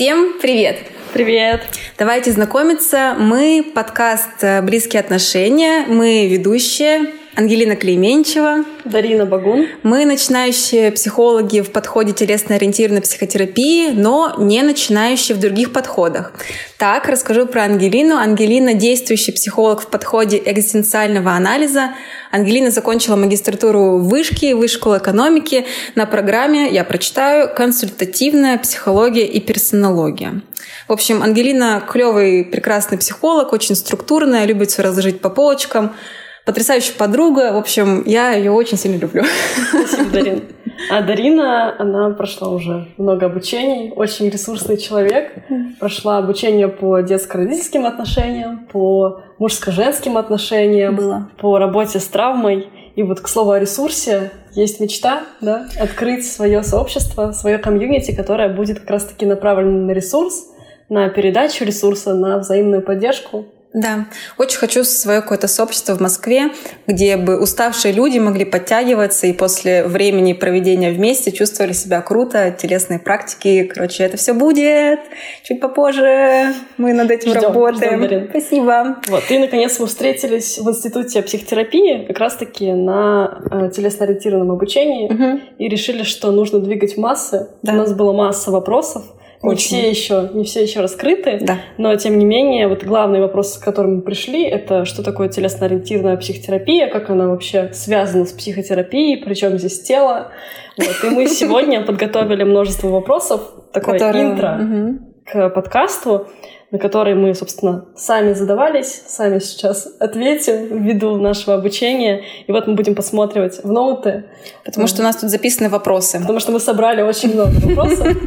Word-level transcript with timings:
Всем 0.00 0.38
привет! 0.40 0.78
Привет! 1.12 1.60
Давайте 1.98 2.32
знакомиться. 2.32 3.14
Мы 3.18 3.62
подкаст 3.62 4.42
«Близкие 4.62 5.00
отношения». 5.00 5.84
Мы 5.86 6.26
ведущие 6.26 7.19
Ангелина 7.40 7.74
Клейменчева. 7.74 8.66
Дарина 8.84 9.24
Багун. 9.24 9.66
Мы 9.82 10.04
начинающие 10.04 10.92
психологи 10.92 11.62
в 11.62 11.70
подходе 11.72 12.12
телесно-ориентированной 12.12 13.00
психотерапии, 13.00 13.92
но 13.92 14.34
не 14.36 14.60
начинающие 14.60 15.34
в 15.34 15.40
других 15.40 15.72
подходах. 15.72 16.34
Так, 16.76 17.08
расскажу 17.08 17.46
про 17.46 17.62
Ангелину. 17.62 18.16
Ангелина– 18.16 18.74
действующий 18.74 19.32
психолог 19.32 19.80
в 19.80 19.86
подходе 19.86 20.36
экзистенциального 20.44 21.32
анализа. 21.32 21.94
Ангелина 22.30 22.70
закончила 22.70 23.16
магистратуру 23.16 23.96
в 23.96 24.08
Вышке, 24.10 24.54
Высшей 24.54 24.76
школы 24.76 24.98
экономики 24.98 25.64
на 25.94 26.04
программе, 26.04 26.68
я 26.70 26.84
прочитаю, 26.84 27.48
«Консультативная 27.54 28.58
психология 28.58 29.24
и 29.24 29.40
персонология». 29.40 30.42
В 30.88 30.92
общем, 30.92 31.22
Ангелина 31.22 31.82
клевый, 31.90 32.44
прекрасный 32.44 32.98
психолог, 32.98 33.54
очень 33.54 33.76
структурная, 33.76 34.44
любит 34.44 34.70
все 34.70 34.82
разложить 34.82 35.22
по 35.22 35.30
полочкам– 35.30 35.94
потрясающая 36.44 36.94
подруга. 36.96 37.52
В 37.52 37.56
общем, 37.56 38.02
я 38.06 38.32
ее 38.32 38.52
очень 38.52 38.76
сильно 38.76 38.96
люблю. 38.98 39.24
Спасибо, 39.70 40.10
Дарин. 40.10 40.42
А 40.90 41.02
Дарина, 41.02 41.74
она 41.78 42.10
прошла 42.10 42.48
уже 42.48 42.88
много 42.96 43.26
обучений, 43.26 43.92
очень 43.94 44.28
ресурсный 44.28 44.76
человек. 44.76 45.32
Прошла 45.78 46.18
обучение 46.18 46.68
по 46.68 47.00
детско-родительским 47.00 47.86
отношениям, 47.86 48.66
по 48.72 49.20
мужско-женским 49.38 50.16
отношениям, 50.16 50.96
Было. 50.96 51.30
по 51.38 51.58
работе 51.58 52.00
с 52.00 52.06
травмой. 52.06 52.68
И 52.96 53.02
вот, 53.02 53.20
к 53.20 53.28
слову 53.28 53.52
о 53.52 53.58
ресурсе, 53.58 54.32
есть 54.52 54.80
мечта, 54.80 55.22
да, 55.40 55.68
открыть 55.80 56.26
свое 56.26 56.62
сообщество, 56.62 57.32
свое 57.32 57.58
комьюнити, 57.58 58.14
которое 58.14 58.48
будет 58.48 58.80
как 58.80 58.90
раз-таки 58.90 59.26
направлено 59.26 59.86
на 59.86 59.92
ресурс, 59.92 60.48
на 60.88 61.08
передачу 61.08 61.64
ресурса, 61.64 62.14
на 62.14 62.38
взаимную 62.38 62.82
поддержку. 62.82 63.46
Да, 63.72 64.06
очень 64.36 64.58
хочу 64.58 64.82
свое 64.82 65.20
какое-то 65.20 65.46
сообщество 65.46 65.94
в 65.94 66.00
Москве, 66.00 66.50
где 66.88 67.16
бы 67.16 67.40
уставшие 67.40 67.92
люди 67.92 68.18
могли 68.18 68.44
подтягиваться 68.44 69.28
и 69.28 69.32
после 69.32 69.84
времени 69.84 70.32
проведения 70.32 70.90
вместе 70.90 71.30
чувствовали 71.30 71.72
себя 71.72 72.02
круто, 72.02 72.50
телесные 72.50 72.98
практики. 72.98 73.70
Короче, 73.72 74.02
это 74.02 74.16
все 74.16 74.32
будет 74.32 74.98
чуть 75.44 75.60
попозже. 75.60 76.52
Мы 76.78 76.92
над 76.94 77.12
этим 77.12 77.30
ждем, 77.30 77.42
работаем. 77.42 78.04
Ждем, 78.04 78.28
Спасибо. 78.30 78.96
Вот, 79.06 79.22
и 79.30 79.38
наконец 79.38 79.78
мы 79.78 79.86
встретились 79.86 80.58
в 80.58 80.68
Институте 80.68 81.22
психотерапии 81.22 82.06
как 82.06 82.18
раз-таки 82.18 82.72
на 82.72 83.40
э, 83.52 83.70
телесно-ориентированном 83.70 84.50
обучении 84.50 85.06
угу. 85.06 85.40
и 85.58 85.68
решили, 85.68 86.02
что 86.02 86.32
нужно 86.32 86.58
двигать 86.58 86.96
массы. 86.96 87.50
Да. 87.62 87.74
У 87.74 87.76
нас 87.76 87.92
была 87.92 88.12
масса 88.12 88.50
вопросов 88.50 89.04
не 89.42 89.56
все 89.56 89.88
еще, 89.88 90.30
не 90.34 90.44
все 90.44 90.62
еще 90.62 90.80
раскрыты, 90.80 91.38
да. 91.40 91.58
но 91.78 91.94
тем 91.96 92.18
не 92.18 92.26
менее, 92.26 92.68
вот 92.68 92.84
главный 92.84 93.20
вопрос, 93.20 93.54
с 93.54 93.58
которым 93.58 93.96
мы 93.96 94.02
пришли, 94.02 94.44
это 94.44 94.84
что 94.84 95.02
такое 95.02 95.28
телесно-ориентированная 95.28 96.18
психотерапия, 96.18 96.88
как 96.88 97.08
она 97.08 97.28
вообще 97.28 97.70
связана 97.72 98.26
с 98.26 98.32
психотерапией, 98.32 99.22
причем 99.22 99.58
здесь 99.58 99.80
тело. 99.80 100.32
Вот. 100.76 101.04
И 101.04 101.14
мы 101.14 101.26
сегодня 101.26 101.82
подготовили 101.82 102.44
множество 102.44 102.88
вопросов, 102.88 103.40
такое 103.72 103.98
интро 103.98 104.98
к 105.24 105.48
подкасту 105.50 106.28
на 106.70 106.78
которые 106.78 107.16
мы, 107.16 107.34
собственно, 107.34 107.86
сами 107.96 108.32
задавались, 108.32 109.02
сами 109.06 109.40
сейчас 109.40 109.88
ответим 109.98 110.84
ввиду 110.84 111.16
нашего 111.16 111.54
обучения. 111.54 112.22
И 112.46 112.52
вот 112.52 112.66
мы 112.66 112.74
будем 112.74 112.94
посматривать 112.94 113.64
в 113.64 113.72
ноуты. 113.72 114.24
Потому 114.64 114.86
что 114.86 115.02
у 115.02 115.04
нас 115.04 115.16
тут 115.16 115.30
записаны 115.30 115.68
вопросы. 115.68 116.20
Потому 116.20 116.38
что 116.38 116.52
мы 116.52 116.60
собрали 116.60 117.02
очень 117.02 117.34
много 117.34 117.52
вопросов. 117.54 118.16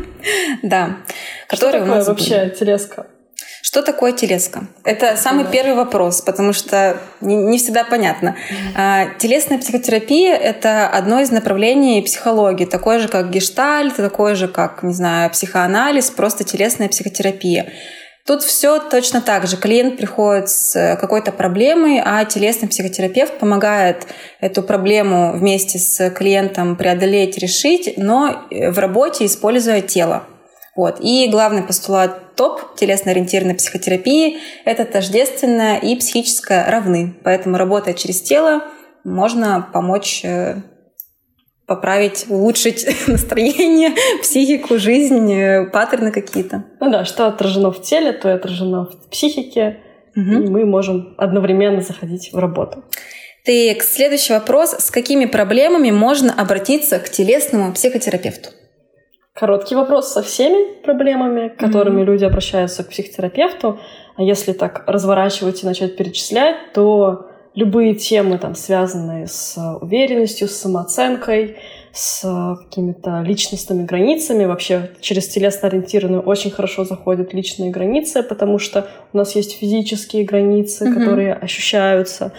Да. 0.63 0.99
У 1.51 1.85
нас 1.85 2.07
вообще 2.07 2.49
телеска? 2.57 3.07
Что 3.61 3.81
такое 3.81 4.11
телеска? 4.13 4.67
Это 4.83 5.17
самый 5.17 5.45
первый 5.45 5.75
вопрос, 5.75 6.21
потому 6.21 6.53
что 6.53 6.97
не, 7.21 7.57
всегда 7.57 7.83
понятно. 7.83 8.35
А, 8.75 9.07
телесная 9.17 9.57
психотерапия— 9.57 10.35
это 10.37 10.87
одно 10.87 11.19
из 11.19 11.31
направлений 11.31 12.01
психологии, 12.01 12.65
такое 12.65 12.99
же, 12.99 13.07
как 13.07 13.31
гештальт, 13.31 13.95
такое 13.95 14.35
же, 14.35 14.47
как, 14.47 14.83
не 14.83 14.93
знаю, 14.93 15.29
психоанализ, 15.31 16.11
просто 16.11 16.43
телесная 16.43 16.87
психотерапия. 16.87 17.73
Тут 18.25 18.41
все 18.41 18.79
точно 18.79 19.19
так 19.19 19.47
же. 19.47 19.57
Клиент 19.57 19.97
приходит 19.97 20.49
с 20.49 20.97
какой-то 20.99 21.33
проблемой, 21.33 22.01
а 22.03 22.23
телесный 22.23 22.69
психотерапевт 22.69 23.37
помогает 23.37 24.07
эту 24.39 24.63
проблему 24.63 25.33
вместе 25.33 25.77
с 25.77 26.09
клиентом 26.11 26.77
преодолеть, 26.77 27.37
решить, 27.37 27.95
но 27.97 28.45
в 28.49 28.79
работе 28.79 29.25
используя 29.25 29.81
тело. 29.81 30.23
Вот. 30.75 30.99
И 31.01 31.27
главный 31.29 31.63
постулат 31.63 32.35
топ 32.35 32.75
телесно-ориентированной 32.75 33.55
психотерапии– 33.55 34.37
это 34.65 34.85
тождественное 34.85 35.77
и 35.77 35.95
психическое 35.95 36.65
равны. 36.67 37.15
Поэтому, 37.23 37.57
работая 37.57 37.93
через 37.93 38.21
тело, 38.21 38.63
можно 39.03 39.67
помочь 39.73 40.21
э, 40.23 40.61
поправить, 41.65 42.25
улучшить 42.29 42.85
настроение, 43.07 43.91
психику, 44.21 44.77
жизнь, 44.77 45.31
э, 45.31 45.69
паттерны 45.71 46.11
какие-то. 46.11 46.65
Ну 46.79 46.91
да, 46.91 47.05
что 47.05 47.27
отражено 47.27 47.71
в 47.71 47.81
теле, 47.81 48.11
то 48.13 48.29
и 48.29 48.33
отражено 48.33 48.85
в 48.85 49.09
психике, 49.09 49.79
угу. 50.15 50.31
и 50.31 50.49
мы 50.49 50.65
можем 50.65 51.15
одновременно 51.17 51.81
заходить 51.81 52.31
в 52.33 52.37
работу. 52.37 52.83
Так, 53.45 53.83
следующий 53.83 54.33
вопрос. 54.33 54.71
С 54.71 54.89
какими 54.89 55.25
проблемами 55.25 55.91
можно 55.91 56.33
обратиться 56.33 56.99
к 56.99 57.09
телесному 57.09 57.73
психотерапевту? 57.73 58.51
Короткий 59.33 59.75
вопрос 59.75 60.13
со 60.13 60.21
всеми 60.21 60.81
проблемами, 60.83 61.49
которыми 61.49 62.01
mm-hmm. 62.01 62.05
люди 62.05 62.23
обращаются 62.23 62.83
к 62.83 62.89
психотерапевту. 62.89 63.79
А 64.15 64.21
если 64.21 64.53
так 64.53 64.83
разворачивать 64.87 65.63
и 65.63 65.65
начать 65.65 65.97
перечислять, 65.97 66.71
то 66.73 67.31
любые 67.55 67.95
темы, 67.95 68.37
там, 68.37 68.55
связанные 68.55 69.27
с 69.27 69.57
э, 69.57 69.77
уверенностью, 69.81 70.47
с 70.47 70.55
самооценкой, 70.57 71.57
с 71.93 72.23
э, 72.23 72.63
какими-то 72.63 73.21
личностными 73.21 73.85
границами. 73.85 74.45
Вообще 74.45 74.91
через 74.99 75.27
телесно-ориентированную 75.27 76.21
очень 76.21 76.49
хорошо 76.49 76.85
заходят 76.85 77.33
личные 77.33 77.69
границы, 77.69 78.23
потому 78.23 78.57
что 78.57 78.87
у 79.13 79.17
нас 79.17 79.35
есть 79.35 79.57
физические 79.57 80.25
границы, 80.25 80.85
mm-hmm. 80.85 80.93
которые 80.93 81.33
ощущаются. 81.35 82.31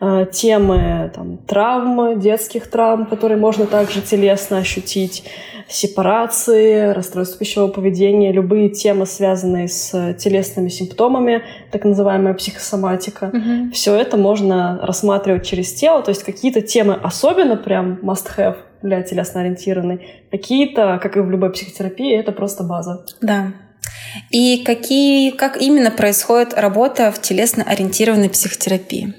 Э, 0.00 0.26
темы 0.32 1.12
там, 1.14 1.36
травм, 1.36 2.18
детских 2.18 2.70
травм, 2.70 3.04
которые 3.04 3.36
можно 3.36 3.66
также 3.66 4.00
телесно 4.00 4.56
ощутить 4.58 5.24
сепарации, 5.68 6.92
расстройства 6.92 7.38
пищевого 7.38 7.70
поведения, 7.70 8.32
любые 8.32 8.70
темы, 8.70 9.06
связанные 9.06 9.68
с 9.68 10.14
телесными 10.14 10.68
симптомами, 10.68 11.42
так 11.70 11.84
называемая 11.84 12.34
психосоматика. 12.34 13.30
Угу. 13.32 13.72
Все 13.72 13.94
это 13.94 14.16
можно 14.16 14.78
рассматривать 14.82 15.46
через 15.46 15.72
тело, 15.72 16.02
то 16.02 16.10
есть 16.10 16.22
какие-то 16.22 16.60
темы 16.60 16.98
особенно 17.02 17.56
прям 17.56 17.98
must-have 18.02 18.56
для 18.84 19.02
телесно-ориентированной, 19.02 20.26
какие-то, 20.30 21.00
как 21.02 21.16
и 21.16 21.20
в 21.20 21.28
любой 21.28 21.50
психотерапии, 21.50 22.16
это 22.16 22.30
просто 22.30 22.62
база. 22.62 23.04
Да. 23.20 23.52
И 24.30 24.62
какие, 24.64 25.30
как 25.30 25.60
именно 25.60 25.90
происходит 25.90 26.54
работа 26.54 27.10
в 27.10 27.20
телесно-ориентированной 27.20 28.30
психотерапии? 28.30 29.14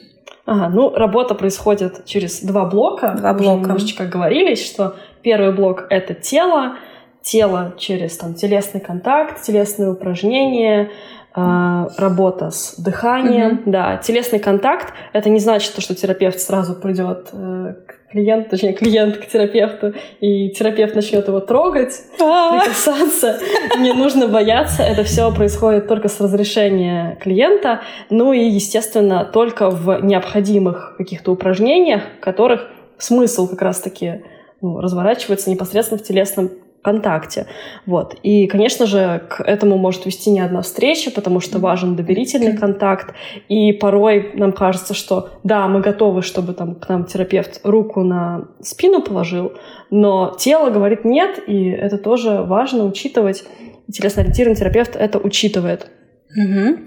Ага, 0.45 0.69
ну, 0.69 0.93
работа 0.95 1.35
происходит 1.35 2.05
через 2.05 2.41
два 2.41 2.65
блока. 2.65 3.15
Два 3.17 3.33
блока. 3.33 3.51
Уже 3.51 3.61
немножечко 3.61 4.05
говорились, 4.05 4.63
что 4.63 4.95
Первый 5.25 5.53
блок— 5.53 5.87
это 5.89 6.13
тело, 6.13 6.75
тело 7.23 7.73
через 7.79 8.15
там, 8.15 8.35
телесный 8.35 8.79
контакт, 8.79 9.41
телесные 9.41 9.89
упражнения, 9.89 10.91
э, 11.35 11.87
работа 11.97 12.51
с 12.51 12.75
дыханием. 12.77 13.55
Mm-hmm. 13.55 13.71
Да, 13.71 13.97
телесный 13.97 14.37
контакт— 14.37 14.93
это 15.13 15.31
не 15.31 15.39
значит, 15.39 15.81
что 15.81 15.95
терапевт 15.95 16.39
сразу 16.39 16.75
придет 16.75 17.29
э, 17.33 17.73
к 17.87 17.94
клиенту, 18.11 18.51
точнее, 18.51 18.73
клиент 18.73 19.17
к 19.17 19.27
терапевту, 19.27 19.93
и 20.21 20.49
терапевт 20.49 20.95
начнет 20.95 21.27
его 21.27 21.39
трогать, 21.39 21.93
а. 22.21 22.59
прикасаться. 22.59 23.39
Не 23.79 23.93
нужно 23.93 24.27
бояться, 24.27 24.83
это 24.83 25.03
все 25.03 25.31
происходит 25.33 25.87
только 25.87 26.07
с 26.07 26.19
разрешения 26.19 27.17
клиента, 27.21 27.81
ну 28.09 28.33
и, 28.33 28.45
естественно, 28.45 29.25
только 29.25 29.69
в 29.69 30.01
необходимых 30.01 30.95
каких-то 30.97 31.31
упражнениях, 31.31 32.03
которых 32.21 32.67
смысл 32.97 33.47
как 33.47 33.61
раз-таки 33.61 34.23
ну, 34.61 34.79
разворачивается 34.79 35.49
непосредственно 35.49 35.99
в 35.99 36.03
телесном 36.03 36.49
контакте. 36.85 37.47
Вот. 37.85 38.15
И, 38.23 38.47
конечно 38.47 38.85
же, 38.85 39.23
к 39.29 39.41
этому 39.41 39.77
может 39.77 40.05
вести 40.05 40.29
не 40.29 40.39
одна 40.39 40.61
встреча, 40.61 41.11
потому 41.11 41.41
что 41.41 41.59
важен 41.59 41.95
доверительный 41.95 42.55
контакт. 42.55 43.13
И 43.49 43.73
порой 43.73 44.31
нам 44.35 44.53
кажется, 44.53 44.93
что 44.93 45.29
да, 45.43 45.67
мы 45.67 45.81
готовы, 45.81 46.21
чтобы 46.21 46.53
там, 46.53 46.75
к 46.75 46.87
нам 46.87 47.05
терапевт 47.05 47.59
руку 47.63 48.03
на 48.03 48.47
спину 48.61 49.01
положил, 49.01 49.53
но 49.89 50.35
тело 50.39 50.69
говорит 50.69 51.03
нет, 51.05 51.39
и 51.47 51.69
это 51.69 51.97
тоже 51.97 52.43
важно 52.43 52.85
учитывать. 52.85 53.43
Телесно-ориентированный 53.91 54.55
терапевт 54.55 54.95
это 54.95 55.19
учитывает. 55.19 55.87
Угу. 56.35 56.77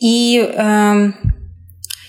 И 0.00 0.38
э, 0.40 0.94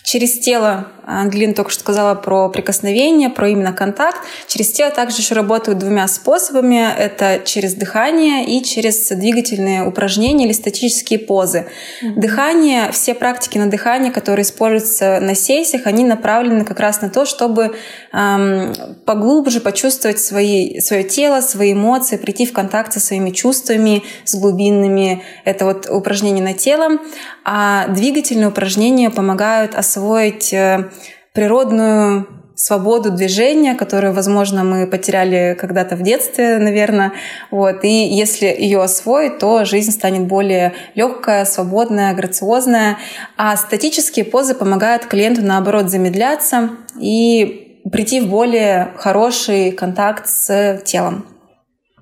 через 0.03 0.39
тело 0.39 0.87
Ангелина 1.09 1.55
только 1.55 1.71
что 1.71 1.81
сказала 1.81 2.13
про 2.13 2.49
прикосновение, 2.49 3.29
про 3.29 3.49
именно 3.49 3.73
контакт. 3.73 4.19
Через 4.47 4.71
тело 4.71 4.91
также 4.91 5.17
еще 5.17 5.33
работают 5.33 5.79
двумя 5.79 6.07
способами. 6.07 6.87
Это 6.97 7.41
через 7.43 7.73
дыхание 7.73 8.45
и 8.45 8.63
через 8.63 9.09
двигательные 9.09 9.83
упражнения 9.83 10.45
или 10.45 10.53
статические 10.53 11.17
позы. 11.17 11.65
Дыхание, 12.15 12.91
все 12.91 13.15
практики 13.15 13.57
на 13.57 13.67
дыхание, 13.67 14.11
которые 14.11 14.43
используются 14.43 15.19
на 15.19 15.33
сессиях, 15.33 15.87
они 15.87 16.05
направлены 16.05 16.63
как 16.63 16.79
раз 16.79 17.01
на 17.01 17.09
то, 17.09 17.25
чтобы 17.25 17.75
эм, 18.13 18.73
поглубже 19.05 19.61
почувствовать 19.61 20.19
свои, 20.19 20.79
свое 20.79 21.03
тело, 21.03 21.41
свои 21.41 21.73
эмоции, 21.73 22.17
прийти 22.17 22.45
в 22.45 22.53
контакт 22.53 22.93
со 22.93 22.99
своими 22.99 23.31
чувствами, 23.31 24.03
с 24.25 24.35
глубинными. 24.35 25.23
Это 25.43 25.65
вот 25.65 25.89
упражнение 25.89 26.43
на 26.43 26.53
тело. 26.53 26.99
А 27.43 27.87
двигательные 27.87 28.49
упражнения 28.49 29.09
помогают 29.09 29.73
освоить 29.73 30.53
э, 30.53 30.89
природную 31.33 32.27
свободу 32.59 33.11
движения, 33.11 33.73
которую, 33.73 34.13
возможно, 34.13 34.65
мы 34.65 34.85
потеряли 34.85 35.57
когда-то 35.59 35.95
в 35.95 36.01
детстве, 36.01 36.57
наверное. 36.57 37.13
Вот. 37.51 37.85
И 37.85 38.07
если 38.07 38.47
ее 38.47 38.81
освоить, 38.81 39.39
то 39.39 39.63
жизнь 39.63 39.91
станет 39.91 40.27
более 40.27 40.73
легкая, 40.93 41.45
свободная, 41.45 42.13
грациозная. 42.13 42.97
А 43.37 43.55
статические 43.55 44.25
позы 44.25 44.55
помогают 44.55 45.05
клиенту, 45.05 45.41
наоборот, 45.41 45.89
замедляться 45.89 46.71
и 46.99 47.81
прийти 47.89 48.19
в 48.19 48.27
более 48.29 48.91
хороший 48.97 49.71
контакт 49.71 50.27
с 50.27 50.81
телом. 50.83 51.25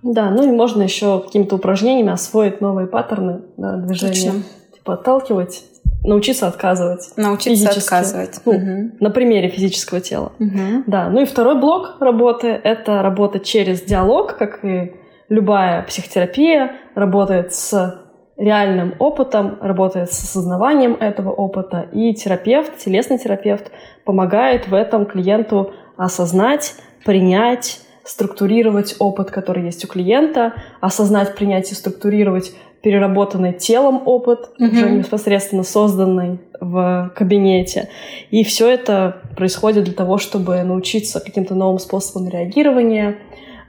Да, 0.01 0.31
ну 0.31 0.43
и 0.43 0.51
можно 0.51 0.81
еще 0.81 1.21
какими-то 1.21 1.55
упражнениями 1.55 2.11
освоить 2.11 2.61
новые 2.61 2.87
паттерны 2.87 3.41
да, 3.57 3.77
движения. 3.77 4.13
Точно. 4.13 4.43
Типа 4.73 4.93
отталкивать 4.93 5.63
научиться 6.03 6.47
отказывать. 6.47 7.11
Научиться 7.17 7.67
физически. 7.67 7.93
отказывать. 7.93 8.41
Ну, 8.45 8.51
угу. 8.51 8.91
На 8.99 9.09
примере 9.09 9.49
физического 9.49 10.01
тела. 10.01 10.31
Угу. 10.39 10.83
Да. 10.87 11.09
Ну 11.09 11.21
и 11.21 11.25
второй 11.25 11.59
блок 11.59 11.97
работы— 11.99 12.47
это 12.63 13.01
работа 13.01 13.39
через 13.39 13.81
диалог, 13.81 14.37
как 14.37 14.63
и 14.63 14.93
любая 15.29 15.83
психотерапия, 15.83 16.73
работает 16.95 17.53
с 17.53 18.01
реальным 18.37 18.93
опытом, 18.99 19.57
работает 19.61 20.11
с 20.13 20.23
осознаванием 20.23 20.93
этого 20.93 21.31
опыта. 21.31 21.87
И 21.91 22.13
терапевт, 22.13 22.77
телесный 22.77 23.17
терапевт 23.17 23.71
помогает 24.05 24.67
в 24.67 24.73
этом 24.73 25.05
клиенту 25.05 25.73
осознать, 25.97 26.75
принять, 27.03 27.81
структурировать 28.03 28.95
опыт, 28.99 29.31
который 29.31 29.65
есть 29.65 29.83
у 29.83 29.87
клиента, 29.87 30.53
осознать, 30.79 31.35
принять 31.35 31.71
и 31.71 31.75
структурировать 31.75 32.53
переработанный 32.81 33.53
телом 33.53 34.03
опыт, 34.05 34.49
mm-hmm. 34.59 34.71
уже 34.71 34.89
непосредственно 34.91 35.63
созданный 35.63 36.39
в 36.59 37.11
кабинете. 37.15 37.89
И 38.31 38.43
все 38.43 38.69
это 38.69 39.21
происходит 39.35 39.85
для 39.85 39.93
того, 39.93 40.17
чтобы 40.17 40.61
научиться 40.63 41.19
каким-то 41.19 41.55
новым 41.55 41.79
способам 41.79 42.29
реагирования, 42.29 43.17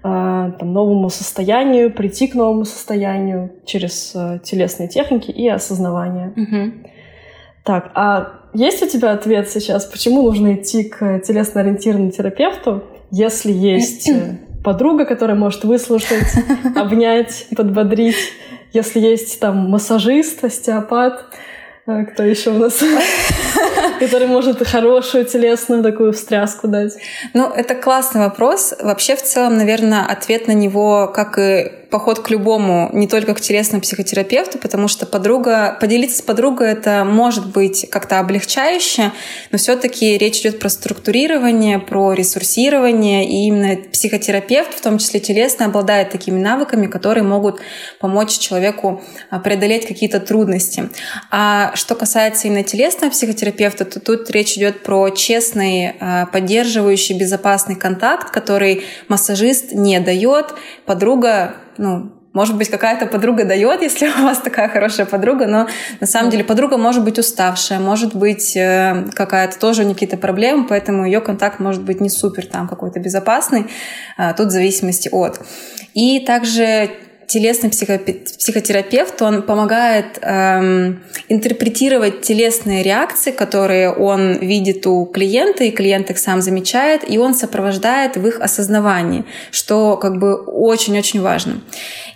э, 0.03 0.53
там, 0.59 0.73
новому 0.73 1.11
состоянию, 1.11 1.93
прийти 1.93 2.29
к 2.29 2.35
новому 2.35 2.65
состоянию 2.65 3.53
через 3.65 4.13
э, 4.15 4.41
телесные 4.43 4.89
техники 4.89 5.31
и 5.31 5.49
осознавание. 5.49 6.33
Mm-hmm. 6.37 6.87
Так, 7.65 7.91
а 7.95 8.39
есть 8.55 8.83
у 8.83 8.89
тебя 8.89 9.13
ответ 9.13 9.51
сейчас, 9.51 9.85
почему 9.85 10.23
нужно 10.23 10.55
идти 10.55 10.85
к 10.85 11.21
телесно-ориентированному 11.21 12.11
терапевту, 12.11 12.85
если 13.11 13.53
есть 13.53 14.09
э, 14.09 14.39
подруга, 14.65 15.05
которая 15.05 15.37
может 15.37 15.65
выслушать, 15.65 16.29
обнять, 16.77 17.47
подбодрить, 17.55 18.17
если 18.73 19.01
есть 19.01 19.41
там 19.41 19.71
массажист, 19.71 20.45
остеопат, 20.45 21.25
э, 21.87 22.05
кто 22.05 22.23
еще 22.23 22.51
у 22.51 22.59
нас, 22.59 22.83
который 24.01 24.29
может 24.29 24.67
хорошую 24.67 25.25
телесную 25.25 25.83
такую 25.83 26.13
встряску 26.13 26.69
дать? 26.69 26.95
Ну, 27.35 27.51
это 27.51 27.75
классный 27.75 28.21
вопрос. 28.21 28.75
Вообще, 28.81 29.17
в 29.17 29.23
целом, 29.23 29.57
наверное, 29.57 30.05
ответ 30.05 30.49
на 30.49 30.53
него, 30.53 31.11
как 31.15 31.39
и 31.39 31.71
поход 31.91 32.19
к 32.21 32.29
любому, 32.29 32.91
не 32.93 33.09
только 33.09 33.35
к 33.35 33.41
телесному 33.41 33.81
психотерапевту, 33.81 34.59
потому 34.59 34.89
что 34.89 35.07
подруга, 35.07 35.77
поделиться 35.81 36.19
с 36.19 36.23
подругой 36.23 36.73
это 36.73 37.05
может 37.05 37.47
быть 37.47 37.89
как-то 37.91 38.19
облегчающе, 38.19 39.13
но 39.51 39.59
все-таки 39.59 40.19
речь 40.19 40.41
идет 40.41 40.59
про 40.59 40.69
структурирование, 40.69 41.79
про 41.79 42.13
ресурсирование, 42.13 43.27
и 43.27 43.47
именно 43.47 43.77
психотерапевт, 43.91 44.75
в 44.75 44.83
том 44.83 44.99
числе 44.99 45.21
телесный, 45.21 45.67
обладает 45.67 46.11
такими 46.11 46.39
навыками, 46.39 46.87
которые 46.87 47.25
могут 47.25 47.61
помочь 48.01 48.39
человеку 48.39 49.03
а, 49.31 49.39
преодолеть 49.39 49.87
какие-то 49.87 50.21
трудности. 50.21 50.91
А 51.31 51.73
что 51.75 51.95
касается 51.95 52.49
именно 52.49 52.65
телесного 52.65 53.11
психотерапевта, 53.11 53.87
то 53.87 53.99
тут 53.99 54.31
речь 54.31 54.59
идет 54.59 54.83
про 54.83 55.09
честный, 55.09 55.95
а, 56.01 56.27
поддерживающий, 56.27 57.19
безопасный 57.19 57.77
контакт, 57.77 58.31
который 58.31 58.85
массажист 59.09 59.73
не 59.73 59.99
дает. 60.01 60.55
Подруга 60.85 61.55
ну, 61.79 62.13
может 62.33 62.57
быть, 62.57 62.69
какая-то 62.69 63.07
подруга 63.07 63.45
дает, 63.45 63.83
если 63.89 64.09
у 64.09 64.23
вас 64.25 64.39
такая 64.39 64.69
хорошая 64.69 65.07
подруга, 65.07 65.47
но 65.47 65.67
на 66.01 66.07
самом 66.07 66.31
деле 66.31 66.45
подруга 66.45 66.77
может 66.77 67.03
быть 67.05 67.19
уставшая, 67.19 67.81
может 67.81 68.15
быть 68.15 68.57
э, 68.57 69.07
какая-то 69.15 69.59
тоже 69.59 69.85
какие-то 69.85 70.17
проблемы, 70.17 70.67
поэтому 70.69 71.05
ее 71.05 71.21
контакт 71.21 71.59
может 71.59 71.83
быть 71.83 72.01
не 72.01 72.11
супер 72.11 72.47
там 72.47 72.69
какой-то 72.69 73.01
безопасный, 73.01 73.67
а, 74.17 74.35
тут 74.35 74.49
в 74.49 74.51
зависимости 74.51 75.09
от. 75.11 75.41
И 75.95 76.21
также 76.21 76.91
телесный 77.29 77.69
психотерапевт, 77.69 79.21
он 79.21 79.43
помогает 79.43 80.19
эм, 80.23 81.03
интерпретировать 81.29 82.23
телесные 82.23 82.83
реакции, 82.83 83.31
которые 83.31 83.93
он 83.93 84.39
видит 84.39 84.87
у 84.87 85.05
клиента, 85.05 85.65
и 85.65 85.71
клиент 85.71 86.11
их 86.11 86.19
сам 86.19 86.41
замечает, 86.41 87.09
и 87.09 87.19
он 87.19 87.35
сопровождает 87.35 88.17
в 88.17 88.27
их 88.27 88.41
осознавании, 88.41 89.27
что 89.51 89.99
как 89.99 90.19
бы 90.19 90.37
очень-очень 90.37 91.21
важно. 91.21 91.61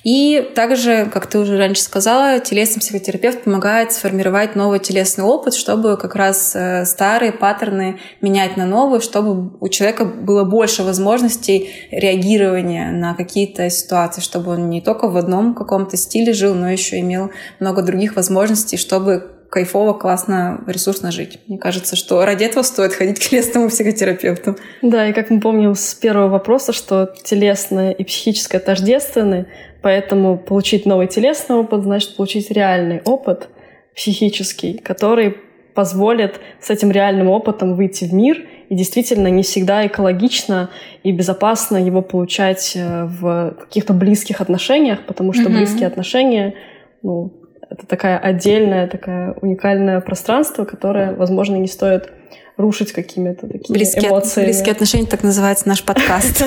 И 0.03 0.51
также, 0.55 1.09
как 1.13 1.27
ты 1.27 1.39
уже 1.39 1.57
раньше 1.59 1.83
сказала, 1.83 2.41
телесный 2.41 2.81
психотерапевт 2.81 3.45
помогает 3.45 3.93
сформировать 3.93 4.57
новый 4.57 4.81
телесный 4.81 5.25
опыт, 5.25 5.55
чтобы 5.55 5.97
как 5.97 6.17
раз 6.17 6.57
э, 6.57 6.85
старые 6.87 7.31
паттерны 7.31 8.01
менять 8.21 8.57
на 8.57 8.67
новые, 8.67 9.01
чтобы 9.01 9.53
у 9.61 9.69
человека 9.69 10.05
было 10.05 10.43
больше 10.45 10.83
возможностей 10.83 11.71
реагирования 11.91 12.91
на 12.91 13.15
какие-то 13.15 13.71
ситуации, 13.71 14.21
чтобы 14.21 14.53
он 14.53 14.71
не 14.71 14.81
только 14.81 15.02
в 15.09 15.17
одном 15.17 15.55
каком-то 15.55 15.97
стиле 15.97 16.33
жил, 16.33 16.55
но 16.55 16.71
еще 16.71 17.01
имел 17.01 17.31
много 17.61 17.83
других 17.83 18.17
возможностей, 18.17 18.77
чтобы 18.77 19.29
кайфово, 19.51 19.93
классно, 19.93 20.65
ресурсно 20.67 21.13
жить. 21.13 21.39
Мне 21.47 21.59
кажется, 21.59 21.95
что 21.95 22.25
ради 22.25 22.45
этого 22.45 22.63
стоит 22.63 22.95
ходить 22.95 23.19
к 23.19 23.29
телесному 23.29 23.69
психотерапевту. 23.69 24.57
Да, 24.81 25.09
и 25.09 25.13
как 25.13 25.29
мы 25.29 25.41
помним 25.41 25.75
с 25.75 25.95
первого 25.95 26.29
вопроса, 26.29 26.73
что 26.73 27.13
телесное 27.25 27.93
и 27.93 28.03
психическое 28.03 28.61
тождественны, 28.61 29.47
Поэтому 29.83 30.39
получить 30.39 30.87
новый 30.87 31.09
телесный 31.09 31.57
опыт 31.57 31.83
значит 31.83 32.17
получить 32.17 32.51
реальный 32.51 33.03
опыт 33.05 33.49
психический, 33.95 34.79
который 34.79 35.37
позволит 35.75 36.41
с 36.61 36.71
этим 36.71 36.91
реальным 36.91 37.29
опытом 37.29 37.75
выйти 37.75 38.05
в 38.05 38.13
мир 38.13 38.47
и 38.69 38.75
действительно 38.75 39.29
не 39.29 39.43
всегда 39.43 39.87
экологично 39.87 40.71
и 41.03 41.13
безопасно 41.13 41.77
его 41.77 42.01
получать 42.01 42.73
э, 42.75 43.05
в 43.05 43.57
каких-то 43.61 43.93
близких 43.93 44.41
отношениях, 44.41 45.05
потому 45.07 45.33
что 45.33 45.45
mm-hmm. 45.45 45.57
близкие 45.59 45.87
отношения, 45.87 46.55
ну, 47.03 47.33
это 47.69 47.87
такая 47.87 48.19
отдельная, 48.19 48.87
такая 48.87 49.35
уникальное 49.41 50.01
пространство, 50.01 50.65
которое, 50.65 51.15
возможно, 51.15 51.57
не 51.57 51.69
стоит 51.69 52.13
рушить 52.57 52.93
какими-то 52.93 53.47
такими 53.47 53.77
близкие, 53.77 54.09
эмоциями. 54.11 54.47
Близкие 54.47 54.73
отношения, 54.73 55.07
так 55.07 55.23
называется 55.23 55.69
наш 55.69 55.83
подкаст. 55.83 56.43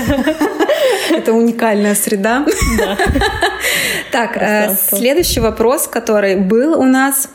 Это 1.11 1.33
уникальная 1.33 1.95
среда. 1.95 2.45
Так, 4.11 4.37
э, 4.37 4.73
следующий 4.73 5.41
вопрос, 5.41 5.87
который 5.87 6.37
был 6.37 6.79
у 6.79 6.83
нас. 6.83 7.29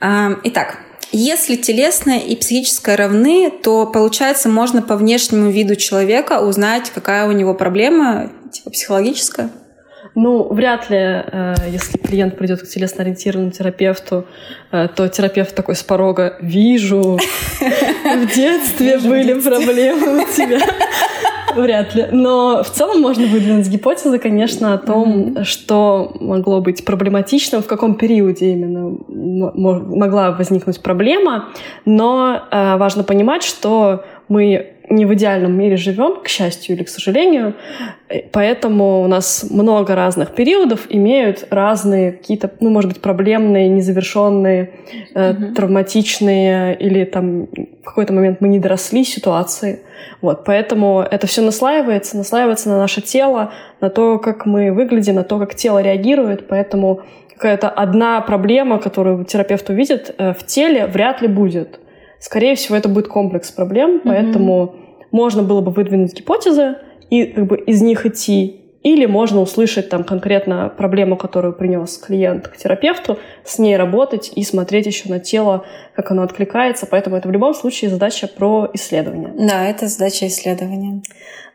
Итак, 0.00 0.78
если 1.12 1.56
телесное 1.56 2.18
и 2.18 2.36
психическое 2.36 2.96
равны, 2.96 3.50
то, 3.50 3.86
получается, 3.86 4.48
можно 4.48 4.82
по 4.82 4.96
внешнему 4.96 5.50
виду 5.50 5.76
человека 5.76 6.40
узнать, 6.40 6.90
какая 6.94 7.26
у 7.26 7.32
него 7.32 7.54
проблема, 7.54 8.30
типа 8.52 8.70
психологическая? 8.70 9.50
Ну, 10.14 10.44
вряд 10.52 10.88
ли, 10.88 10.96
э, 10.98 11.54
если 11.68 11.98
клиент 11.98 12.38
придет 12.38 12.62
к 12.62 12.66
телесно-ориентированному 12.66 13.50
терапевту, 13.50 14.26
то 14.70 15.08
терапевт 15.08 15.54
такой 15.54 15.76
с 15.76 15.82
порога 15.82 16.36
«Вижу, 16.40 17.18
в 17.60 18.34
детстве 18.34 18.98
были 18.98 19.38
проблемы 19.40 20.22
у 20.22 20.26
тебя». 20.26 20.60
Вряд 21.56 21.94
ли. 21.94 22.06
Но 22.12 22.62
в 22.62 22.70
целом 22.70 23.00
можно 23.00 23.26
выдвинуть 23.26 23.68
гипотезы, 23.68 24.18
конечно, 24.18 24.74
о 24.74 24.78
том, 24.78 25.08
mm-hmm. 25.08 25.44
что 25.44 26.12
могло 26.20 26.60
быть 26.60 26.84
проблематичным, 26.84 27.62
в 27.62 27.66
каком 27.66 27.94
периоде 27.94 28.52
именно 28.52 28.96
могла 29.08 30.32
возникнуть 30.32 30.80
проблема. 30.82 31.46
Но 31.84 32.42
э, 32.50 32.76
важно 32.76 33.02
понимать, 33.04 33.42
что 33.42 34.04
мы 34.28 34.75
не 34.88 35.04
в 35.04 35.14
идеальном 35.14 35.56
мире 35.58 35.76
живем, 35.76 36.22
к 36.22 36.28
счастью 36.28 36.76
или 36.76 36.84
к 36.84 36.88
сожалению, 36.88 37.54
поэтому 38.32 39.02
у 39.02 39.06
нас 39.06 39.46
много 39.50 39.94
разных 39.94 40.34
периодов 40.34 40.86
имеют 40.88 41.46
разные 41.50 42.12
какие-то, 42.12 42.50
ну, 42.60 42.70
может 42.70 42.92
быть, 42.92 43.02
проблемные, 43.02 43.68
незавершенные, 43.68 44.70
э, 45.14 45.34
травматичные 45.54 46.76
или 46.76 47.04
там 47.04 47.46
в 47.46 47.84
какой-то 47.84 48.12
момент 48.12 48.40
мы 48.40 48.48
не 48.48 48.58
доросли 48.58 49.04
ситуации. 49.04 49.80
Вот, 50.20 50.44
поэтому 50.44 51.00
это 51.00 51.26
все 51.26 51.42
наслаивается, 51.42 52.16
наслаивается 52.16 52.68
на 52.68 52.78
наше 52.78 53.00
тело, 53.00 53.52
на 53.80 53.90
то, 53.90 54.18
как 54.18 54.46
мы 54.46 54.72
выглядим, 54.72 55.16
на 55.16 55.24
то, 55.24 55.38
как 55.38 55.54
тело 55.54 55.82
реагирует, 55.82 56.48
поэтому 56.48 57.02
какая-то 57.34 57.68
одна 57.68 58.20
проблема, 58.20 58.78
которую 58.78 59.24
терапевт 59.24 59.68
увидит 59.68 60.14
э, 60.16 60.32
в 60.32 60.46
теле, 60.46 60.86
вряд 60.86 61.22
ли 61.22 61.28
будет. 61.28 61.80
Скорее 62.20 62.54
всего, 62.54 62.76
это 62.76 62.88
будет 62.88 63.08
комплекс 63.08 63.50
проблем, 63.50 63.96
mm-hmm. 63.96 64.00
поэтому 64.04 64.74
можно 65.10 65.42
было 65.42 65.60
бы 65.60 65.70
выдвинуть 65.70 66.14
гипотезы 66.14 66.76
и 67.10 67.26
как 67.26 67.46
бы 67.46 67.56
из 67.58 67.82
них 67.82 68.06
идти, 68.06 68.66
или 68.86 69.04
можно 69.04 69.40
услышать 69.40 69.88
там 69.88 70.04
конкретно 70.04 70.68
проблему, 70.68 71.16
которую 71.16 71.54
принес 71.54 71.98
клиент 71.98 72.46
к 72.46 72.56
терапевту, 72.56 73.18
с 73.44 73.58
ней 73.58 73.76
работать 73.76 74.30
и 74.36 74.44
смотреть 74.44 74.86
еще 74.86 75.08
на 75.08 75.18
тело, 75.18 75.64
как 75.96 76.12
оно 76.12 76.22
откликается. 76.22 76.86
Поэтому 76.88 77.16
это 77.16 77.26
в 77.26 77.32
любом 77.32 77.52
случае 77.52 77.90
задача 77.90 78.28
про 78.28 78.70
исследование. 78.74 79.32
Да, 79.36 79.66
это 79.66 79.88
задача 79.88 80.28
исследования. 80.28 81.02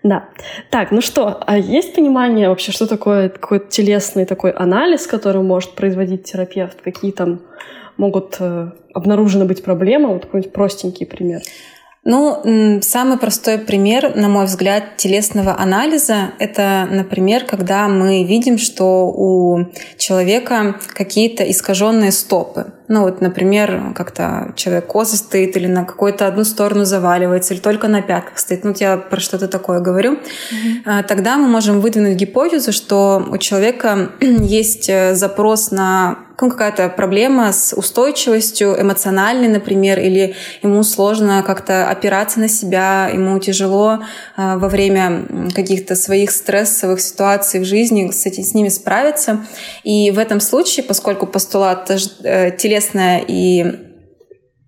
Да. 0.04 0.26
Так, 0.72 0.92
ну 0.92 1.00
что, 1.00 1.42
а 1.48 1.58
есть 1.58 1.96
понимание 1.96 2.50
вообще, 2.50 2.74
что 2.74 2.86
такое 2.86 3.30
какой-то 3.30 3.68
телесный 3.68 4.26
такой 4.26 4.52
анализ, 4.52 5.08
который 5.08 5.42
может 5.42 5.72
производить 5.72 6.26
терапевт? 6.26 6.82
Какие 6.82 7.14
там 7.14 7.40
могут 7.98 8.38
э, 8.40 8.72
обнаружены 8.94 9.46
быть 9.46 9.64
проблемы? 9.64 10.10
Вот 10.14 10.26
какой-нибудь 10.26 10.54
простенький 10.54 11.06
пример. 11.06 11.42
Ну, 12.04 12.82
самый 12.82 13.20
простой 13.20 13.60
пример, 13.60 14.16
на 14.16 14.28
мой 14.28 14.46
взгляд, 14.46 14.98
телесного 14.98 15.56
анализа– 15.60 16.32
это, 16.40 16.88
например, 16.90 17.46
когда 17.46 17.88
мы 17.88 18.24
видим, 18.24 18.58
что 18.58 19.06
у 19.06 19.68
человека 19.98 20.80
какие-то 20.96 21.50
искаженные 21.50 22.12
стопы. 22.12 22.74
Ну 22.88 23.04
вот, 23.04 23.22
например, 23.22 23.94
как-то 23.96 24.52
человек 24.56 24.88
коза 24.88 25.16
стоит 25.16 25.56
или 25.56 25.68
на 25.68 25.86
какую-то 25.86 26.26
одну 26.26 26.44
сторону 26.44 26.86
заваливается, 26.86 27.54
или 27.54 27.62
только 27.62 27.88
на 27.88 28.02
пятках 28.02 28.40
стоит. 28.40 28.64
Ну, 28.64 28.72
вот 28.72 28.82
я 28.82 28.98
про 28.98 29.20
что-то 29.20 29.48
такое 29.48 29.80
говорю. 29.80 30.14
Mm-hmm. 30.14 31.04
Тогда 31.04 31.38
мы 31.38 31.48
можем 31.48 31.82
выдвинуть 31.82 32.18
гипотезу, 32.18 32.74
что 32.74 33.24
у 33.30 33.38
человека 33.38 34.10
есть 34.20 34.90
э, 34.90 35.14
запрос 35.14 35.70
на 35.70 36.18
ну, 36.42 36.50
какая-то 36.50 36.90
проблема 36.90 37.54
с 37.54 37.74
устойчивостью 37.76 38.76
эмоциональной, 38.82 39.48
например, 39.48 40.00
или 40.00 40.36
ему 40.64 40.82
сложно 40.84 41.44
как-то 41.44 41.90
опираться 41.90 42.40
на 42.40 42.48
себя, 42.48 43.10
ему 43.14 43.38
тяжело 43.40 44.00
э, 44.38 44.58
во 44.58 44.68
время 44.68 45.28
каких-то 45.54 45.96
своих 45.96 46.32
стрессовых 46.32 47.00
ситуаций 47.00 47.60
в 47.60 47.66
жизни 47.66 48.10
с, 48.10 48.26
этим, 48.26 48.44
с 48.44 48.54
ними 48.54 48.70
справиться. 48.70 49.46
И 49.84 50.10
в 50.12 50.18
этом 50.18 50.40
случае, 50.40 50.84
поскольку 50.84 51.28
постулат 51.28 51.86
телесного 51.86 52.72
телесное 52.72 53.24
и 53.28 53.66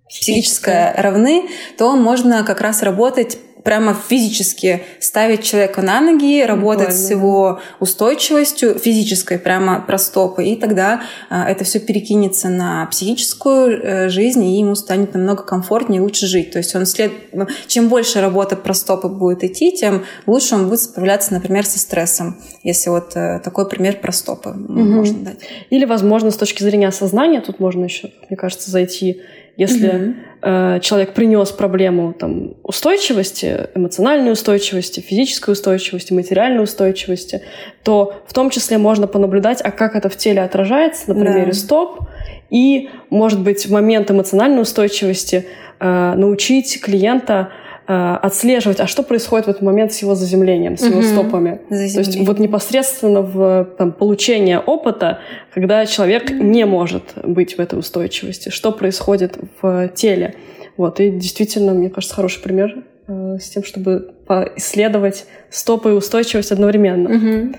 психическое 0.08 0.94
равны, 0.96 1.48
то 1.78 1.96
можно 1.96 2.44
как 2.44 2.60
раз 2.60 2.82
работать 2.82 3.38
прямо 3.64 3.94
физически 3.94 4.82
ставить 5.00 5.42
человека 5.42 5.82
на 5.82 6.00
ноги, 6.00 6.42
работать 6.42 6.88
Буквально. 6.88 7.06
с 7.06 7.10
его 7.10 7.60
устойчивостью 7.80 8.78
физической, 8.78 9.38
прямо 9.38 9.80
про 9.80 9.98
стопы, 9.98 10.44
и 10.44 10.56
тогда 10.56 11.02
а, 11.30 11.48
это 11.48 11.64
все 11.64 11.80
перекинется 11.80 12.50
на 12.50 12.86
психическую 12.86 13.82
э, 13.82 14.08
жизнь, 14.10 14.44
и 14.44 14.58
ему 14.58 14.74
станет 14.74 15.14
намного 15.14 15.42
комфортнее 15.42 15.98
и 15.98 16.02
лучше 16.02 16.26
жить. 16.26 16.52
То 16.52 16.58
есть 16.58 16.76
он 16.76 16.84
след... 16.84 17.10
чем 17.66 17.88
больше 17.88 18.20
работа 18.20 18.54
про 18.54 18.74
стопы 18.74 19.08
будет 19.08 19.42
идти, 19.42 19.72
тем 19.72 20.04
лучше 20.26 20.54
он 20.56 20.68
будет 20.68 20.82
справляться, 20.82 21.32
например, 21.32 21.64
со 21.64 21.78
стрессом. 21.78 22.36
Если 22.62 22.90
вот 22.90 23.16
э, 23.16 23.40
такой 23.42 23.66
пример 23.66 23.98
про 23.98 24.12
стопы 24.12 24.50
угу. 24.50 24.72
можно 24.72 25.18
дать. 25.24 25.38
Или, 25.70 25.86
возможно, 25.86 26.30
с 26.30 26.36
точки 26.36 26.62
зрения 26.62 26.88
осознания, 26.88 27.40
тут 27.40 27.60
можно 27.60 27.84
еще, 27.84 28.10
мне 28.28 28.36
кажется, 28.36 28.70
зайти 28.70 29.22
если 29.56 29.90
mm 29.90 30.14
э, 30.46 30.78
человек 30.82 31.14
принес 31.14 31.52
проблему 31.52 32.12
там, 32.12 32.52
устойчивости, 32.62 33.68
эмоциональной 33.74 34.30
устойчивости, 34.30 35.00
физической 35.00 35.52
устойчивости, 35.52 36.12
материальной 36.12 36.62
устойчивости, 36.62 37.40
то 37.82 38.22
в 38.26 38.34
том 38.34 38.50
числе 38.50 38.76
можно 38.76 39.06
понаблюдать, 39.06 39.62
а 39.64 39.70
как 39.70 39.96
это 39.96 40.10
в 40.10 40.16
теле 40.16 40.42
отражается 40.42 41.14
на 41.14 41.18
примере 41.18 41.46
да. 41.46 41.52
стоп, 41.54 42.00
и, 42.50 42.90
может 43.08 43.40
быть, 43.40 43.64
в 43.66 43.72
момент 43.72 44.10
эмоциональной 44.10 44.60
устойчивости 44.60 45.46
э, 45.80 46.14
научить 46.14 46.78
клиента 46.82 47.48
Э, 47.86 48.16
отслеживать, 48.22 48.80
а 48.80 48.86
что 48.86 49.02
происходит 49.02 49.44
в 49.46 49.50
этот 49.50 49.60
момент 49.60 49.92
с 49.92 49.98
его 50.00 50.14
заземлением, 50.14 50.78
с 50.78 50.86
его 50.86 51.00
угу. 51.00 51.06
стопами. 51.06 51.60
То 51.68 51.74
есть 51.74 52.16
вот 52.20 52.38
непосредственно 52.38 53.20
в 53.20 53.68
там, 53.76 53.92
получение 53.92 54.58
опыта, 54.58 55.18
когда 55.52 55.84
человек 55.84 56.30
не 56.30 56.64
может 56.64 57.02
быть 57.22 57.58
в 57.58 57.60
этой 57.60 57.78
устойчивости, 57.78 58.48
что 58.48 58.72
происходит 58.72 59.36
в 59.60 59.88
теле. 59.88 60.34
Вот, 60.78 60.98
и 60.98 61.10
действительно, 61.10 61.74
мне 61.74 61.90
кажется, 61.90 62.16
хороший 62.16 62.42
пример 62.42 62.84
э, 63.06 63.36
с 63.38 63.50
тем, 63.50 63.62
чтобы 63.62 64.14
исследовать 64.56 65.26
стопы 65.50 65.90
и 65.90 65.92
устойчивость 65.92 66.52
одновременно. 66.52 67.10
Угу. 67.10 67.54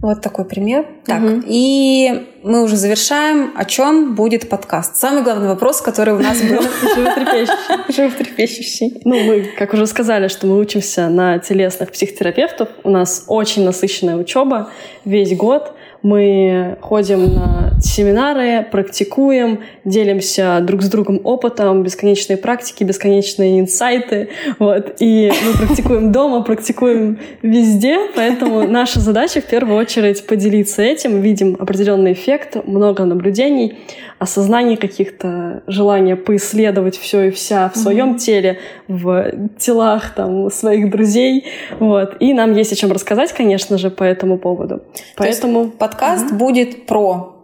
Вот 0.00 0.22
такой 0.22 0.44
пример. 0.44 0.86
Так, 1.04 1.22
угу. 1.22 1.42
и 1.44 2.28
мы 2.44 2.62
уже 2.62 2.76
завершаем. 2.76 3.52
О 3.56 3.64
чем 3.64 4.14
будет 4.14 4.48
подкаст? 4.48 4.96
Самый 4.96 5.24
главный 5.24 5.48
вопрос, 5.48 5.80
который 5.80 6.14
у 6.14 6.20
нас 6.20 6.40
был. 6.40 6.62
Животрепещущий. 7.88 9.00
Ну, 9.04 9.20
мы, 9.24 9.50
как 9.58 9.74
уже 9.74 9.86
сказали, 9.88 10.28
что 10.28 10.46
мы 10.46 10.58
учимся 10.58 11.08
на 11.08 11.40
телесных 11.40 11.90
психотерапевтов. 11.90 12.68
У 12.84 12.90
нас 12.90 13.24
очень 13.26 13.64
насыщенная 13.64 14.16
учеба 14.16 14.70
весь 15.04 15.36
год. 15.36 15.72
Мы 16.02 16.78
ходим 16.80 17.34
на 17.34 17.67
семинары, 17.80 18.66
практикуем, 18.70 19.60
делимся 19.84 20.60
друг 20.62 20.82
с 20.82 20.88
другом 20.88 21.20
опытом, 21.24 21.82
бесконечные 21.82 22.36
практики, 22.36 22.84
бесконечные 22.84 23.60
инсайты. 23.60 24.28
Вот. 24.58 24.96
И 25.00 25.32
мы 25.44 25.66
практикуем 25.66 26.12
дома, 26.12 26.42
практикуем 26.42 27.18
везде, 27.42 27.98
поэтому 28.14 28.66
наша 28.68 29.00
задача 29.00 29.40
в 29.40 29.44
первую 29.44 29.78
очередь 29.78 30.26
поделиться 30.26 30.82
этим, 30.82 31.20
видим 31.20 31.56
определенный 31.58 32.12
эффект, 32.12 32.56
много 32.66 33.04
наблюдений, 33.04 33.78
осознание 34.18 34.76
каких-то, 34.76 35.62
желания 35.66 36.16
поисследовать 36.16 36.96
все 36.96 37.28
и 37.28 37.30
вся 37.30 37.70
в 37.72 37.78
своем 37.78 38.14
mm-hmm. 38.14 38.18
теле, 38.18 38.58
в 38.88 39.32
телах 39.58 40.14
там, 40.14 40.50
своих 40.50 40.90
друзей. 40.90 41.46
Вот. 41.78 42.16
И 42.20 42.34
нам 42.34 42.54
есть 42.54 42.72
о 42.72 42.76
чем 42.76 42.92
рассказать, 42.92 43.32
конечно 43.32 43.78
же, 43.78 43.90
по 43.90 44.02
этому 44.02 44.38
поводу. 44.38 44.82
Поэтому 45.16 45.70
подкаст 45.70 46.32
mm-hmm. 46.32 46.36
будет 46.36 46.86
про 46.86 47.37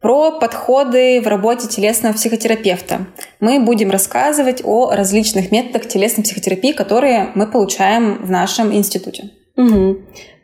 про 0.00 0.38
подходы 0.38 1.20
в 1.20 1.26
работе 1.26 1.68
телесного 1.68 2.14
психотерапевта. 2.14 3.06
Мы 3.38 3.60
будем 3.60 3.90
рассказывать 3.90 4.62
о 4.64 4.90
различных 4.90 5.52
методах 5.52 5.88
телесной 5.88 6.24
психотерапии, 6.24 6.72
которые 6.72 7.30
мы 7.34 7.46
получаем 7.46 8.18
в 8.22 8.30
нашем 8.30 8.74
институте. 8.74 9.30
Угу 9.56 9.98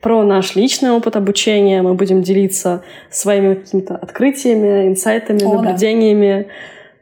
про 0.06 0.22
наш 0.22 0.54
личный 0.54 0.92
опыт 0.92 1.16
обучения. 1.16 1.82
Мы 1.82 1.94
будем 1.94 2.22
делиться 2.22 2.84
своими 3.10 3.54
какими-то 3.54 3.96
открытиями, 3.96 4.86
инсайтами, 4.86 5.42
О, 5.42 5.54
наблюдениями. 5.54 6.46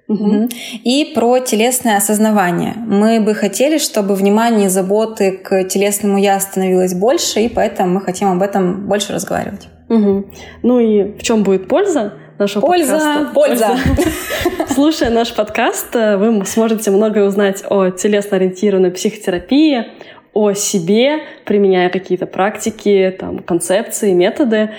Да. 0.09 0.15
Угу. 0.15 0.49
И 0.85 1.13
про 1.15 1.39
телесное 1.41 1.99
осознавание. 1.99 2.73
Мы 2.77 3.21
бы 3.21 3.35
хотели, 3.35 3.77
чтобы 3.77 4.15
внимание 4.15 4.67
и 4.67 4.69
заботы 4.71 5.33
к 5.33 5.65
телесному 5.65 6.17
я 6.19 6.41
становилось 6.41 6.95
больше, 6.95 7.41
и 7.41 7.49
поэтому 7.51 7.95
мы 7.95 8.01
хотим 8.01 8.29
об 8.29 8.41
этом 8.41 8.87
больше 8.87 9.13
разговаривать. 9.13 9.69
Угу. 9.91 10.25
Ну 10.63 10.81
и 10.81 11.19
в 11.19 11.23
чем 11.23 11.43
будет 11.43 11.69
польза? 11.69 12.15
Нашего 12.39 12.67
польза, 12.67 12.93
подкаста. 12.93 13.31
Польза, 13.35 13.67
польза. 13.67 14.69
Слушая 14.75 15.11
наш 15.11 15.35
подкаст, 15.35 15.95
вы 15.95 16.45
сможете 16.47 16.91
многое 16.91 17.25
узнать 17.25 17.65
о 17.69 17.91
телесно-ориентированной 17.91 18.91
психотерапии, 18.91 19.87
о 20.33 20.53
себе, 20.53 21.21
применяя 21.45 21.91
какие-то 21.91 22.27
практики, 22.27 23.15
там, 23.19 23.39
концепции, 23.39 24.13
методы. 24.13 24.71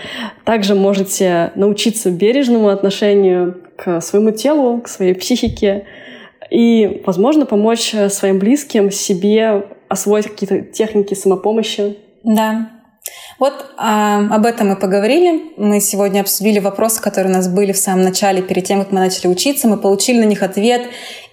Также 0.43 0.75
можете 0.75 1.51
научиться 1.55 2.12
бережному 2.12 2.67
отношению 2.69 3.62
к 3.77 4.01
своему 4.01 4.31
телу, 4.31 4.81
к 4.81 4.89
своей 4.89 5.13
психике 5.13 5.85
и, 6.51 7.01
возможно, 7.05 7.45
помочь 7.45 7.95
своим 8.09 8.39
близким 8.39 8.91
себе 8.91 9.65
освоить 9.88 10.27
какие-то 10.27 10.62
техники 10.62 11.13
самопомощи. 11.13 11.97
Да, 12.24 12.69
вот 13.38 13.65
а, 13.77 14.19
об 14.31 14.45
этом 14.45 14.69
мы 14.69 14.75
поговорили. 14.75 15.51
Мы 15.57 15.79
сегодня 15.81 16.21
обсудили 16.21 16.59
вопросы, 16.59 17.01
которые 17.01 17.33
у 17.33 17.35
нас 17.35 17.47
были 17.47 17.71
в 17.74 17.77
самом 17.77 18.03
начале, 18.03 18.41
перед 18.41 18.63
тем, 18.63 18.79
как 18.79 18.91
мы 18.91 19.00
начали 19.00 19.27
учиться. 19.27 19.67
Мы 19.67 19.77
получили 19.77 20.19
на 20.19 20.25
них 20.25 20.41
ответ 20.41 20.83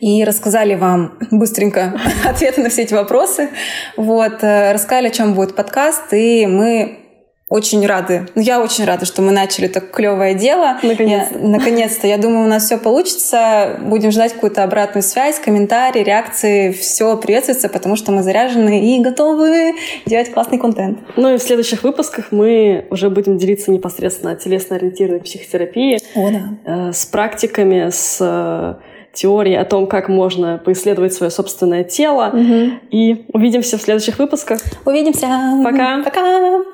и 0.01 0.25
рассказали 0.25 0.75
вам 0.75 1.19
быстренько 1.31 2.01
ответы 2.25 2.63
на 2.63 2.71
все 2.71 2.83
эти 2.83 2.95
вопросы. 2.95 3.51
Вот, 3.97 4.43
э, 4.43 4.73
рассказали, 4.73 5.09
о 5.09 5.11
чем 5.11 5.35
будет 5.35 5.55
подкаст, 5.55 6.13
и 6.13 6.47
мы 6.47 7.02
очень 7.53 7.87
рады. 7.87 8.27
Ну, 8.35 8.41
я 8.41 8.63
очень 8.63 8.87
рада, 8.87 9.05
что 9.05 9.21
мы 9.21 9.31
начали 9.31 9.69
так 9.69 9.91
клевое 9.91 10.35
дело. 10.35 10.79
Наконец-то. 10.83 11.39
Я, 11.39 11.49
наконец-то. 11.49 12.07
Я 12.07 12.17
думаю, 12.17 12.47
у 12.47 12.49
нас 12.49 12.65
все 12.65 12.79
получится. 12.79 13.79
Будем 13.83 14.11
ждать 14.11 14.33
какую-то 14.33 14.65
обратную 14.65 15.03
связь, 15.03 15.39
комментарии, 15.39 16.03
реакции. 16.03 16.73
Все 16.73 17.15
приветствуется, 17.19 17.69
потому 17.69 17.97
что 17.97 18.11
мы 18.11 18.23
заряжены 18.23 18.97
и 18.97 19.03
готовы 19.03 19.75
делать 20.07 20.33
классный 20.33 20.57
контент. 20.57 21.01
Ну 21.17 21.35
и 21.35 21.37
в 21.37 21.43
следующих 21.43 21.83
выпусках 21.83 22.33
мы 22.33 22.87
уже 22.89 23.11
будем 23.11 23.37
делиться 23.37 23.71
непосредственно 23.71 24.35
телесно-ориентированной 24.35 25.21
психотерапией. 25.21 25.99
О, 26.15 26.31
да. 26.31 26.89
Э, 26.89 26.93
с 26.95 27.05
практиками, 27.05 27.91
с 27.91 28.17
э, 28.19 28.75
теорией 29.13 29.57
о 29.57 29.67
том, 29.67 29.89
как 29.89 30.09
можно 30.09 30.57
поисследовать 30.57 31.13
свое 31.13 31.31
собственное 31.31 31.85
тело. 31.85 32.31
Угу. 32.33 32.71
И 32.93 33.27
увидимся 33.31 33.77
в 33.77 33.83
следующих 33.83 34.19
выпусках. 34.19 34.61
Увидимся. 34.87 35.29
Пока. 35.63 36.03
Пока. 36.03 36.72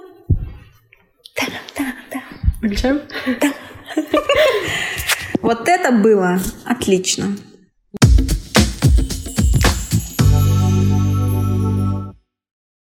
Выключаем? 2.60 3.02
Вот 5.40 5.68
это 5.68 5.92
было 5.92 6.40
отлично. 6.66 7.36